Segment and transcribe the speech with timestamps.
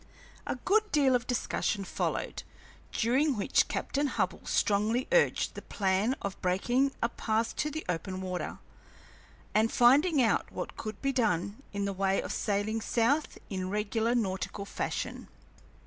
[0.47, 2.41] A good deal of discussion followed,
[2.91, 8.19] during which Captain Hubbell strongly urged the plan of breaking a path to the open
[8.19, 8.57] water,
[9.53, 14.15] and finding out what could be done in the way of sailing south in regular
[14.15, 15.27] nautical fashion.